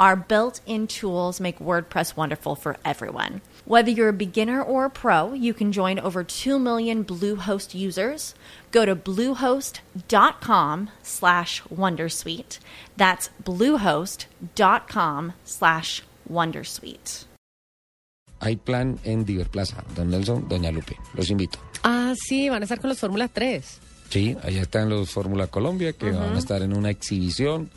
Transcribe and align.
Our 0.00 0.16
built 0.16 0.60
in 0.66 0.86
tools 0.88 1.40
make 1.40 1.60
WordPress 1.60 2.16
wonderful 2.16 2.56
for 2.56 2.76
everyone. 2.84 3.42
Whether 3.64 3.90
you're 3.90 4.08
a 4.08 4.12
beginner 4.12 4.60
or 4.62 4.84
a 4.86 4.90
pro, 4.90 5.32
you 5.32 5.54
can 5.54 5.72
join 5.72 5.98
over 5.98 6.24
2 6.24 6.58
million 6.58 7.04
Bluehost 7.04 7.74
users. 7.74 8.34
Go 8.72 8.84
to 8.84 8.96
bluehost.com 8.96 10.90
slash 11.02 11.62
wondersuite. 11.72 12.58
That's 12.96 13.30
bluehost.com 13.42 15.32
slash 15.44 16.02
wondersuite. 16.30 17.24
Hay 18.40 18.56
plan 18.56 18.98
en 19.04 19.24
Diverplaza. 19.24 19.82
Don 19.94 20.10
Nelson, 20.10 20.46
Doña 20.48 20.70
Lupe. 20.70 20.96
Los 21.14 21.30
invito. 21.30 21.58
Ah, 21.84 22.14
sí, 22.16 22.50
van 22.50 22.62
a 22.62 22.64
estar 22.64 22.80
con 22.80 22.90
los 22.90 22.98
Fórmula 22.98 23.28
3. 23.28 23.80
Sí, 24.10 24.36
allá 24.42 24.62
están 24.62 24.90
los 24.90 25.10
Fórmula 25.10 25.46
Colombia 25.46 25.92
que 25.92 26.10
van 26.10 26.34
a 26.34 26.38
estar 26.38 26.62
en 26.62 26.76
una 26.76 26.90
exhibición. 26.90 27.70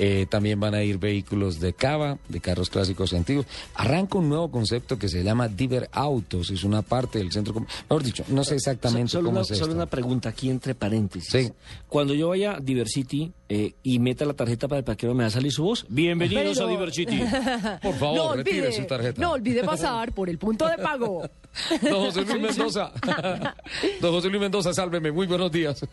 Eh, 0.00 0.26
también 0.30 0.60
van 0.60 0.74
a 0.74 0.82
ir 0.84 0.96
vehículos 0.98 1.58
de 1.58 1.72
cava, 1.72 2.18
de 2.28 2.40
carros 2.40 2.70
clásicos 2.70 3.12
y 3.12 3.16
antiguos. 3.16 3.46
Arranca 3.74 4.16
un 4.18 4.28
nuevo 4.28 4.48
concepto 4.48 4.96
que 4.96 5.08
se 5.08 5.24
llama 5.24 5.48
Diver 5.48 5.88
Autos. 5.92 6.50
Es 6.50 6.62
una 6.62 6.82
parte 6.82 7.18
del 7.18 7.32
centro. 7.32 7.52
Mejor 7.90 8.02
dicho, 8.04 8.24
no 8.28 8.44
sé 8.44 8.54
exactamente 8.54 9.10
solo 9.10 9.24
cómo 9.26 9.38
una, 9.38 9.42
es 9.42 9.50
esto. 9.50 9.64
solo 9.64 9.74
una 9.74 9.86
pregunta 9.86 10.28
aquí 10.28 10.50
entre 10.50 10.76
paréntesis. 10.76 11.30
Sí. 11.30 11.52
Cuando 11.88 12.14
yo 12.14 12.28
vaya 12.28 12.52
a 12.54 12.60
Diversity 12.60 13.32
eh, 13.48 13.72
y 13.82 13.98
meta 13.98 14.24
la 14.24 14.34
tarjeta 14.34 14.68
para 14.68 14.78
el 14.78 14.84
parqueo, 14.84 15.14
¿me 15.14 15.24
va 15.24 15.28
a 15.28 15.30
salir 15.30 15.50
su 15.50 15.64
voz? 15.64 15.84
Bienvenidos 15.88 16.58
Pero- 16.58 16.68
a 16.68 16.70
Diversity. 16.70 17.18
Por 17.82 17.94
favor, 17.94 18.36
retire 18.36 18.70
su 18.72 18.84
tarjeta. 18.84 19.20
no 19.20 19.32
olvide 19.32 19.64
pasar 19.64 20.12
por 20.12 20.28
el 20.30 20.38
punto 20.38 20.68
de 20.68 20.76
pago. 20.78 21.28
Don 21.82 22.04
José 22.04 22.20
Luis 22.24 22.40
Mendoza. 22.56 22.92
Don 24.00 24.12
José 24.12 24.28
Luis 24.28 24.40
Mendoza, 24.40 24.72
sálveme. 24.72 25.10
Muy 25.10 25.26
buenos 25.26 25.50
días. 25.50 25.84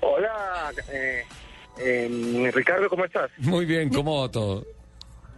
Hola, 0.00 0.72
eh, 0.92 1.22
eh, 1.78 2.50
Ricardo, 2.54 2.88
¿cómo 2.88 3.04
estás? 3.04 3.30
Muy 3.38 3.64
bien, 3.64 3.88
¿cómo 3.90 4.20
va 4.22 4.30
todo? 4.30 4.64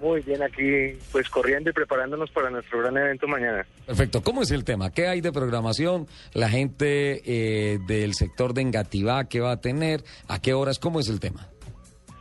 Muy 0.00 0.20
bien, 0.20 0.42
aquí 0.42 0.98
pues 1.10 1.28
corriendo 1.30 1.70
y 1.70 1.72
preparándonos 1.72 2.30
para 2.30 2.50
nuestro 2.50 2.80
gran 2.80 2.96
evento 2.98 3.26
mañana. 3.26 3.66
Perfecto. 3.86 4.22
¿Cómo 4.22 4.42
es 4.42 4.50
el 4.50 4.62
tema? 4.62 4.90
¿Qué 4.90 5.08
hay 5.08 5.22
de 5.22 5.32
programación? 5.32 6.06
La 6.34 6.50
gente 6.50 7.22
eh, 7.24 7.78
del 7.86 8.14
sector 8.14 8.52
de 8.52 8.60
Engativá, 8.60 9.24
¿qué 9.24 9.40
va 9.40 9.52
a 9.52 9.60
tener? 9.60 10.02
¿A 10.28 10.40
qué 10.40 10.52
horas? 10.52 10.78
¿Cómo 10.78 11.00
es 11.00 11.08
el 11.08 11.18
tema? 11.18 11.48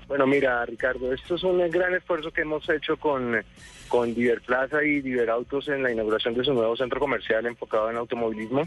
Bueno, 0.08 0.26
mira, 0.26 0.64
Ricardo, 0.66 1.12
esto 1.12 1.36
es 1.36 1.44
un 1.44 1.58
gran 1.70 1.94
esfuerzo 1.96 2.32
que 2.32 2.42
hemos 2.42 2.68
hecho 2.70 2.96
con, 2.96 3.44
con 3.90 4.14
Diverplaza 4.14 4.84
y 4.84 5.02
Diverautos 5.02 5.68
en 5.68 5.84
la 5.84 5.92
inauguración 5.92 6.34
de 6.36 6.46
su 6.46 6.54
nuevo 6.54 6.78
centro 6.78 7.00
comercial 7.00 7.46
enfocado 7.46 7.90
en 7.90 7.98
automovilismo. 7.98 8.62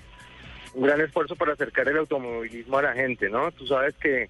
Un 0.74 0.82
gran 0.82 1.00
esfuerzo 1.00 1.34
para 1.34 1.54
acercar 1.54 1.88
el 1.88 1.96
automovilismo 1.96 2.76
a 2.76 2.82
la 2.82 2.92
gente, 2.92 3.30
¿no? 3.30 3.50
Tú 3.52 3.66
sabes 3.66 3.94
que 3.94 4.28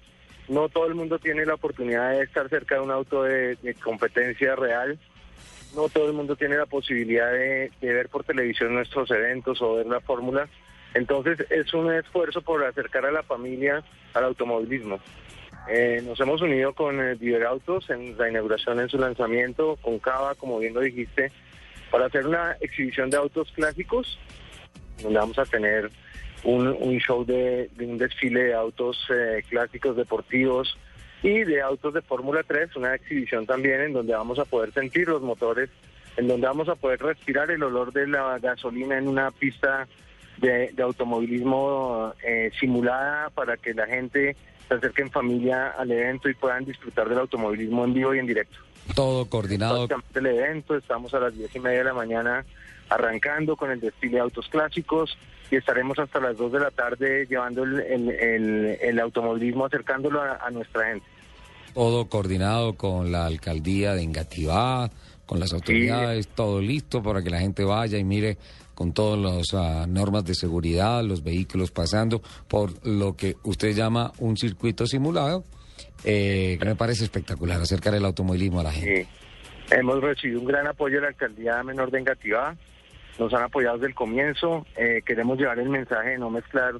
no 0.49 0.67
todo 0.67 0.87
el 0.87 0.95
mundo 0.95 1.19
tiene 1.19 1.45
la 1.45 1.53
oportunidad 1.53 2.11
de 2.11 2.23
estar 2.23 2.49
cerca 2.49 2.75
de 2.75 2.81
un 2.81 2.91
auto 2.91 3.23
de, 3.23 3.57
competencia 3.83 4.55
real. 4.55 4.99
No 5.75 5.87
todo 5.87 6.07
el 6.07 6.13
mundo 6.13 6.35
tiene 6.35 6.57
la 6.57 6.65
posibilidad 6.65 7.31
de, 7.31 7.71
ver 7.79 8.09
por 8.09 8.23
televisión 8.23 8.73
nuestros 8.73 9.09
eventos 9.11 9.61
o 9.61 9.75
ver 9.75 9.85
la 9.85 10.01
fórmula. 10.01 10.49
Entonces 10.95 11.39
es 11.51 11.71
un 11.75 11.93
esfuerzo 11.93 12.41
por 12.41 12.63
acercar 12.65 13.05
a 13.05 13.11
la 13.11 13.21
familia 13.21 13.83
al 14.15 14.23
automovilismo. 14.23 14.99
Eh, 15.69 16.01
nos 16.03 16.19
hemos 16.19 16.41
unido 16.41 16.73
con 16.73 16.99
eh, 16.99 17.15
Diverautos 17.15 17.87
en 17.91 18.17
la 18.17 18.27
inauguración 18.27 18.79
en 18.79 18.89
su 18.89 18.97
lanzamiento, 18.97 19.77
con 19.81 19.99
Cava, 19.99 20.33
como 20.33 20.57
bien 20.57 20.73
lo 20.73 20.81
dijiste, 20.81 21.31
para 21.91 22.07
hacer 22.07 22.25
una 22.25 22.53
exhibición 22.59 23.11
de 23.11 23.17
autos 23.17 23.51
clásicos, 23.51 24.17
donde 25.03 25.19
vamos 25.19 25.37
a 25.37 25.45
tener 25.45 25.91
un, 26.43 26.67
un 26.67 26.97
show 26.99 27.25
de, 27.25 27.69
de 27.75 27.85
un 27.85 27.97
desfile 27.97 28.43
de 28.43 28.53
autos 28.53 28.97
eh, 29.09 29.43
clásicos 29.49 29.95
deportivos 29.95 30.77
y 31.21 31.43
de 31.43 31.61
autos 31.61 31.93
de 31.93 32.01
Fórmula 32.01 32.43
3, 32.47 32.75
una 32.77 32.95
exhibición 32.95 33.45
también 33.45 33.81
en 33.81 33.93
donde 33.93 34.13
vamos 34.13 34.39
a 34.39 34.45
poder 34.45 34.71
sentir 34.73 35.07
los 35.07 35.21
motores, 35.21 35.69
en 36.17 36.27
donde 36.27 36.47
vamos 36.47 36.69
a 36.69 36.75
poder 36.75 37.01
respirar 37.01 37.51
el 37.51 37.61
olor 37.63 37.91
de 37.91 38.07
la 38.07 38.39
gasolina 38.39 38.97
en 38.97 39.07
una 39.07 39.31
pista 39.31 39.87
de, 40.37 40.71
de 40.71 40.83
automovilismo 40.83 42.13
eh, 42.23 42.51
simulada 42.59 43.29
para 43.31 43.57
que 43.57 43.73
la 43.73 43.85
gente 43.85 44.35
se 44.67 44.73
acerque 44.75 45.01
en 45.01 45.11
familia 45.11 45.71
al 45.71 45.91
evento 45.91 46.29
y 46.29 46.35
puedan 46.35 46.63
disfrutar 46.63 47.09
del 47.09 47.19
automovilismo 47.19 47.83
en 47.83 47.93
vivo 47.93 48.15
y 48.15 48.19
en 48.19 48.27
directo. 48.27 48.57
Todo 48.95 49.25
coordinado. 49.25 49.87
El 50.15 50.25
evento, 50.25 50.75
estamos 50.75 51.13
a 51.13 51.19
las 51.19 51.35
diez 51.35 51.53
y 51.55 51.59
media 51.59 51.79
de 51.79 51.83
la 51.85 51.93
mañana 51.93 52.45
arrancando 52.89 53.55
con 53.55 53.71
el 53.71 53.79
desfile 53.79 54.15
de 54.15 54.21
autos 54.21 54.47
clásicos 54.47 55.17
y 55.51 55.55
estaremos 55.55 55.97
hasta 55.99 56.19
las 56.19 56.37
2 56.37 56.51
de 56.51 56.59
la 56.59 56.71
tarde 56.71 57.25
llevando 57.29 57.63
el, 57.63 57.79
el- 57.81 58.09
el- 58.09 58.77
el 58.81 58.99
automovilismo, 58.99 59.65
acercándolo 59.65 60.21
a, 60.21 60.37
a 60.45 60.49
nuestra 60.51 60.87
gente. 60.87 61.05
todo 61.73 62.07
coordinado 62.09 62.73
con 62.73 63.11
la 63.11 63.25
alcaldía 63.25 63.93
de 63.93 64.03
Engativá, 64.03 64.89
con 65.25 65.39
las 65.39 65.53
autoridades, 65.53 66.27
todo 66.27 66.59
listo 66.61 67.01
para 67.03 67.21
que 67.21 67.29
la 67.29 67.39
gente 67.39 67.63
vaya 67.63 67.97
y 67.97 68.03
mire 68.03 68.37
con 68.73 68.93
todas 68.93 69.19
las 69.19 69.53
ah, 69.53 69.85
normas 69.87 70.23
de 70.25 70.33
seguridad, 70.33 71.03
los 71.03 71.23
vehículos 71.23 71.69
pasando 71.71 72.21
por 72.47 72.71
lo 72.87 73.15
que 73.15 73.35
usted 73.43 73.73
llama 73.75 74.11
un 74.19 74.37
circuito 74.37 74.87
simulado, 74.87 75.43
eh, 76.05 76.55
que 76.59 76.65
me 76.65 76.75
parece 76.75 77.03
espectacular, 77.03 77.59
acercar 77.61 77.93
el 77.95 78.05
automovilismo 78.05 78.61
a 78.61 78.63
la 78.63 78.71
gente. 78.71 79.03
Sí. 79.03 79.75
Hemos 79.75 80.01
recibido 80.01 80.39
un 80.39 80.47
gran 80.47 80.65
apoyo 80.65 80.95
de 80.95 81.01
la 81.01 81.07
alcaldía 81.09 81.61
menor 81.61 81.91
de 81.91 81.99
Engativá, 81.99 82.55
nos 83.19 83.33
han 83.33 83.43
apoyado 83.43 83.75
desde 83.77 83.87
el 83.89 83.95
comienzo, 83.95 84.65
eh, 84.75 85.01
queremos 85.05 85.37
llevar 85.37 85.59
el 85.59 85.69
mensaje 85.69 86.11
de 86.11 86.17
no 86.17 86.29
mezclar 86.29 86.75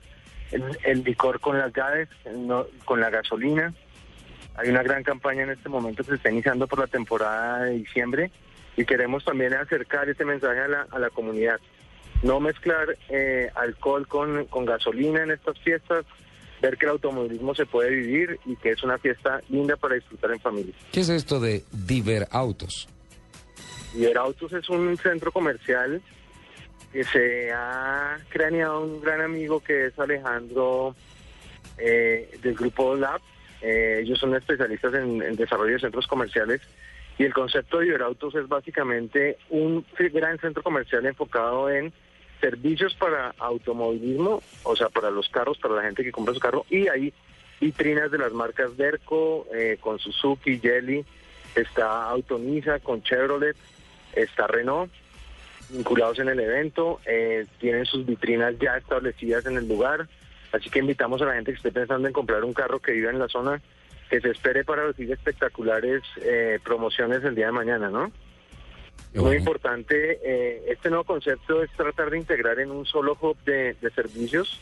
el, 0.52 0.64
el 0.84 1.04
licor 1.04 1.40
con 1.40 1.58
las 1.60 1.72
gases, 1.74 2.10
no- 2.36 2.66
con 2.86 3.00
la 3.00 3.10
gasolina. 3.10 3.74
Hay 4.56 4.70
una 4.70 4.82
gran 4.84 5.04
campaña 5.04 5.44
en 5.44 5.52
este 5.52 5.70
momento 5.70 6.04
que 6.04 6.10
se 6.10 6.16
está 6.16 6.32
iniciando 6.32 6.66
por 6.68 6.80
la 6.80 6.88
temporada 6.88 7.66
de 7.66 7.74
diciembre 7.74 8.32
y 8.76 8.86
queremos 8.86 9.24
también 9.24 9.54
acercar 9.54 10.10
ese 10.10 10.26
mensaje 10.26 10.60
a 10.60 10.68
la, 10.68 10.88
a 10.90 10.98
la 11.00 11.10
comunidad. 11.10 11.60
No 12.24 12.40
mezclar 12.40 12.98
eh, 13.10 13.50
alcohol 13.56 14.08
con, 14.08 14.46
con 14.46 14.66
gasolina 14.66 15.24
en 15.24 15.32
estas 15.32 15.58
fiestas, 15.60 16.06
ver 16.62 16.78
que 16.78 16.86
el 16.86 16.92
automovilismo 16.92 17.56
se 17.56 17.66
puede 17.66 17.90
vivir 17.92 18.40
y 18.46 18.56
que 18.58 18.72
es 18.72 18.84
una 18.84 18.98
fiesta 18.98 19.42
linda 19.50 19.78
para 19.78 19.96
disfrutar 19.96 20.32
en 20.32 20.40
familia. 20.42 20.74
¿Qué 20.92 21.02
es 21.02 21.10
esto 21.10 21.40
de 21.40 21.64
Diver 21.72 22.28
Autos? 22.32 22.90
Autos 24.18 24.54
es 24.54 24.70
un 24.70 24.98
centro 24.98 25.32
comercial 25.32 26.02
se 26.94 27.52
ha 27.52 28.18
craneado 28.30 28.82
un 28.82 29.02
gran 29.02 29.22
amigo 29.22 29.60
que 29.60 29.88
es 29.88 30.00
Alejandro 30.00 30.96
eh, 31.78 32.38
del 32.42 32.56
grupo 32.56 32.96
Lab. 32.96 33.22
Eh, 33.62 34.02
ellos 34.04 34.20
son 34.20 34.36
especialistas 34.36 34.94
en, 34.94 35.36
desarrollo 35.36 35.74
de 35.74 35.80
centros 35.80 36.08
comerciales 36.08 36.62
y 37.18 37.26
el 37.26 37.34
concepto 37.34 37.80
de 37.80 37.88
Iberautos 37.88 38.34
es 38.36 38.48
básicamente 38.48 39.38
un 39.50 39.86
gran 39.98 40.40
centro 40.40 40.64
comercial 40.64 41.06
enfocado 41.06 41.70
en 41.70 41.92
servicios 42.40 42.96
para 42.96 43.36
automovilismo, 43.38 44.42
o 44.64 44.76
sea, 44.76 44.88
para 44.88 45.12
los 45.12 45.28
carros, 45.28 45.58
para 45.58 45.76
la 45.76 45.84
gente 45.84 46.04
que 46.04 46.14
compra 46.14 46.34
su 46.34 46.40
carro, 46.40 46.66
y 46.70 46.88
hay 46.88 47.14
vitrinas 47.60 48.10
de 48.12 48.18
las 48.18 48.32
marcas 48.32 48.78
Derco, 48.78 49.46
eh, 49.54 49.78
con 49.82 50.00
Suzuki, 50.00 50.60
Jelly, 50.60 51.04
está 51.56 52.10
Autonisa 52.10 52.80
con 52.80 53.04
Chevrolet, 53.04 53.58
está 54.14 54.48
Renault, 54.48 54.90
vinculados 55.70 56.20
en 56.20 56.30
el 56.30 56.40
evento, 56.40 57.00
eh, 57.06 57.46
tienen 57.60 57.86
sus 57.86 58.06
vitrinas 58.06 58.56
ya 58.60 58.78
establecidas 58.78 59.46
en 59.46 59.58
el 59.58 59.68
lugar, 59.68 60.08
así 60.52 60.70
que 60.70 60.80
invitamos 60.80 61.22
a 61.22 61.26
la 61.26 61.36
gente 61.36 61.52
que 61.52 61.58
esté 61.58 61.72
pensando 61.72 62.08
en 62.08 62.14
comprar 62.14 62.44
un 62.44 62.54
carro 62.54 62.80
que 62.80 62.92
viva 62.92 63.12
en 63.12 63.20
la 63.20 63.28
zona, 63.28 63.62
que 64.10 64.22
se 64.22 64.30
espere 64.32 64.64
para 64.64 64.88
recibir 64.88 65.12
espectaculares 65.12 66.02
eh, 66.24 66.60
promociones 66.64 67.24
el 67.24 67.36
día 67.36 67.48
de 67.48 67.52
mañana, 67.52 67.90
¿no? 67.90 68.12
Muy 69.14 69.24
bueno. 69.24 69.40
importante, 69.40 70.20
eh, 70.24 70.66
este 70.68 70.90
nuevo 70.90 71.04
concepto 71.04 71.64
es 71.64 71.72
tratar 71.72 72.10
de 72.10 72.18
integrar 72.18 72.60
en 72.60 72.70
un 72.72 72.86
solo 72.86 73.18
hub 73.20 73.38
de, 73.44 73.76
de 73.82 73.90
servicios 73.92 74.60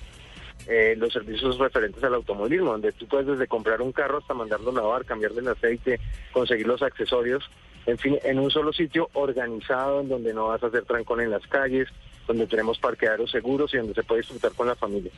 eh, 0.65 0.95
los 0.97 1.13
servicios 1.13 1.57
referentes 1.57 2.03
al 2.03 2.15
automovilismo, 2.15 2.71
donde 2.71 2.91
tú 2.91 3.07
puedes 3.07 3.27
desde 3.27 3.47
comprar 3.47 3.81
un 3.81 3.93
carro 3.93 4.17
hasta 4.17 4.33
mandarlo 4.33 4.71
a 4.71 4.73
lavar, 4.73 5.05
cambiarle 5.05 5.39
el 5.39 5.47
aceite, 5.47 5.99
conseguir 6.33 6.67
los 6.67 6.81
accesorios. 6.81 7.49
En 7.87 7.97
fin, 7.97 8.19
en 8.23 8.37
un 8.37 8.51
solo 8.51 8.73
sitio 8.73 9.09
organizado, 9.13 10.01
en 10.01 10.09
donde 10.09 10.33
no 10.33 10.49
vas 10.49 10.61
a 10.61 10.67
hacer 10.67 10.83
trancón 10.83 11.21
en 11.21 11.31
las 11.31 11.45
calles, 11.47 11.87
donde 12.27 12.45
tenemos 12.45 12.77
parqueaderos 12.77 13.31
seguros 13.31 13.73
y 13.73 13.77
donde 13.77 13.93
se 13.93 14.03
puede 14.03 14.21
disfrutar 14.21 14.51
con 14.51 14.67
la 14.67 14.75
familia. 14.75 15.11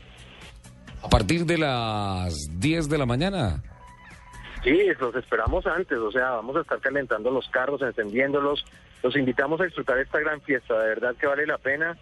A 1.04 1.10
partir 1.10 1.46
de 1.46 1.58
las 1.58 2.48
10 2.60 2.88
de 2.88 2.98
la 2.98 3.06
mañana. 3.06 3.64
Sí, 4.64 4.78
los 5.00 5.16
esperamos 5.16 5.66
antes, 5.66 5.98
o 5.98 6.12
sea, 6.12 6.32
vamos 6.32 6.56
a 6.58 6.62
estar 6.62 6.80
calentando 6.80 7.32
los 7.32 7.48
carros, 7.50 7.82
encendiéndolos. 7.82 8.64
Los 9.02 9.16
invitamos 9.16 9.60
a 9.62 9.64
disfrutar 9.64 9.98
esta 9.98 10.20
gran 10.20 10.40
fiesta, 10.42 10.78
de 10.80 10.90
verdad 10.90 11.16
que 11.16 11.26
vale 11.26 11.48
la 11.48 11.58
pena 11.58 11.98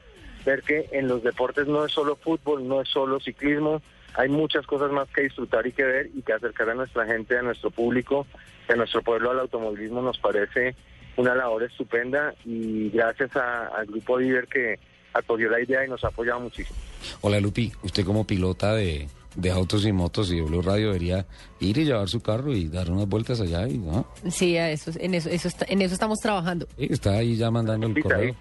ver 0.45 0.63
que 0.63 0.89
en 0.91 1.07
los 1.07 1.23
deportes 1.23 1.67
no 1.67 1.85
es 1.85 1.91
solo 1.91 2.15
fútbol, 2.15 2.67
no 2.67 2.81
es 2.81 2.89
solo 2.89 3.19
ciclismo, 3.19 3.81
hay 4.17 4.27
muchas 4.29 4.65
cosas 4.67 4.91
más 4.91 5.07
que 5.09 5.21
disfrutar 5.23 5.65
y 5.65 5.71
que 5.71 5.83
ver 5.83 6.09
y 6.13 6.21
que 6.23 6.33
acercar 6.33 6.69
a 6.71 6.75
nuestra 6.75 7.05
gente, 7.05 7.37
a 7.37 7.41
nuestro 7.43 7.71
público, 7.71 8.25
a 8.67 8.75
nuestro 8.75 9.01
pueblo 9.01 9.31
al 9.31 9.39
automovilismo 9.39 10.01
nos 10.01 10.17
parece 10.17 10.75
una 11.15 11.33
labor 11.35 11.63
estupenda 11.63 12.33
y 12.45 12.89
gracias 12.89 13.35
a- 13.35 13.67
al 13.67 13.85
grupo 13.85 14.17
Diver 14.17 14.47
que 14.47 14.77
acogió 15.13 15.49
la 15.49 15.61
idea 15.61 15.85
y 15.85 15.89
nos 15.89 16.03
ha 16.03 16.07
apoyado 16.09 16.39
muchísimo. 16.41 16.77
Hola 17.21 17.39
Lupi, 17.39 17.71
usted 17.83 18.03
como 18.05 18.25
pilota 18.27 18.73
de, 18.75 19.07
de 19.35 19.51
autos 19.51 19.85
y 19.85 19.91
motos 19.91 20.31
y 20.31 20.35
de 20.35 20.41
Blue 20.41 20.61
Radio 20.61 20.87
debería 20.87 21.25
ir 21.59 21.77
y 21.77 21.85
llevar 21.85 22.07
su 22.09 22.19
carro 22.19 22.53
y 22.53 22.67
dar 22.67 22.91
unas 22.91 23.07
vueltas 23.07 23.39
allá 23.41 23.67
y 23.67 23.77
¿no? 23.77 24.05
Sí, 24.29 24.57
a 24.57 24.69
eso, 24.71 24.91
en, 24.99 25.13
eso, 25.15 25.29
eso 25.29 25.47
está- 25.47 25.65
en 25.69 25.81
eso 25.81 25.93
estamos 25.93 26.19
trabajando. 26.19 26.67
Sí, 26.77 26.87
está 26.89 27.13
ahí 27.13 27.35
ya 27.35 27.49
mandando 27.51 27.87
el 27.87 27.99
correo. 28.03 28.35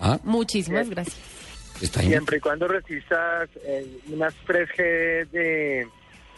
Ah, 0.00 0.18
Muchísimas 0.24 0.88
gracias. 0.90 1.16
Está. 1.80 2.00
Siempre 2.00 2.38
y 2.38 2.40
cuando 2.40 2.68
resistas 2.68 3.48
eh, 3.64 3.86
unas 4.12 4.34
3G 4.46 5.28
de 5.30 5.86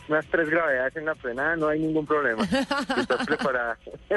unas 0.09 0.25
tres 0.27 0.49
gravedades 0.49 0.95
en 0.95 1.05
la 1.05 1.17
frenada, 1.17 1.57
no 1.57 1.67
hay 1.67 1.81
ningún 1.81 2.07
problema. 2.07 2.45
Estás 2.97 3.27
preparada. 3.27 3.77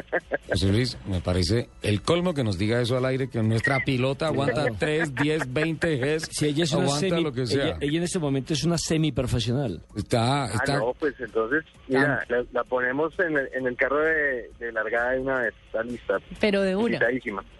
José 0.49 0.67
Luis, 0.67 0.95
me 1.07 1.19
parece 1.19 1.67
el 1.81 2.03
colmo 2.03 2.35
que 2.35 2.43
nos 2.43 2.59
diga 2.59 2.79
eso 2.79 2.95
al 2.95 3.05
aire, 3.05 3.27
que 3.27 3.41
nuestra 3.41 3.79
pilota 3.83 4.27
aguanta 4.27 4.67
3, 4.77 5.15
10, 5.15 5.51
20 5.51 5.97
Gs, 5.97 6.27
Si 6.31 6.45
ella 6.45 6.63
es 6.65 6.73
una 6.73 6.83
aguanta 6.83 7.09
semi, 7.09 7.23
lo 7.23 7.31
que 7.33 7.47
sea. 7.47 7.63
ella, 7.69 7.77
ella 7.81 7.97
en 7.97 8.03
este 8.03 8.19
momento 8.19 8.53
es 8.53 8.63
una 8.65 8.77
semi 8.77 9.11
profesional. 9.11 9.81
Está, 9.95 10.43
Ah, 10.43 10.51
está, 10.53 10.77
no, 10.77 10.93
pues 10.99 11.15
entonces, 11.19 11.63
mira, 11.87 12.23
la, 12.29 12.45
la 12.51 12.63
ponemos 12.65 13.17
en 13.19 13.35
el, 13.39 13.49
en 13.55 13.65
el 13.65 13.75
carro 13.75 13.99
de, 14.03 14.51
de 14.59 14.71
largada 14.71 15.13
de 15.13 15.19
una 15.21 15.39
vez, 15.41 15.53
está 15.65 15.81
lista. 15.81 16.17
Pero 16.39 16.61
de 16.61 16.75
una. 16.75 16.99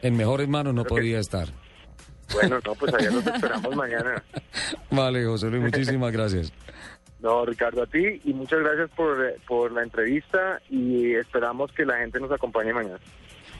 En 0.04 0.16
mejores 0.16 0.48
manos 0.48 0.76
no 0.76 0.84
Creo 0.84 0.98
que- 0.98 1.02
podía 1.02 1.20
estar. 1.20 1.48
Bueno, 2.34 2.60
no, 2.66 2.76
pues 2.76 2.94
allá 2.94 3.12
nos 3.12 3.26
esperamos 3.26 3.76
mañana. 3.76 4.24
Vale, 4.92 5.26
José 5.26 5.48
Luis, 5.48 5.64
muchísimas 5.64 6.12
gracias. 6.12 6.52
No, 7.22 7.46
Ricardo, 7.46 7.84
a 7.84 7.86
ti 7.86 8.22
y 8.24 8.34
muchas 8.34 8.60
gracias 8.60 8.90
por, 8.92 9.26
eh, 9.26 9.36
por 9.46 9.74
la 9.74 9.84
entrevista 9.84 10.62
y 10.70 11.16
esperamos 11.16 11.70
que 11.74 11.84
la 11.84 11.98
gente 11.98 12.18
nos 12.18 12.32
acompañe 12.32 12.72
mañana. 12.72 12.98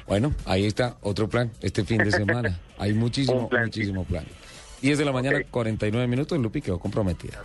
Bueno, 0.08 0.34
ahí 0.46 0.66
está 0.66 0.96
otro 1.02 1.28
plan 1.28 1.52
este 1.60 1.84
fin 1.84 1.98
de 1.98 2.10
semana. 2.10 2.58
Hay 2.78 2.94
muchísimo, 2.94 3.50
plan, 3.50 3.66
muchísimo 3.66 4.06
plan. 4.06 4.24
10 4.82 4.98
de 4.98 5.04
la 5.04 5.12
mañana, 5.12 5.40
Ok. 5.40 5.48
49 5.52 6.08
minutos, 6.08 6.40
Lupi 6.40 6.62
quedó 6.62 6.80
comprometida. 6.80 7.44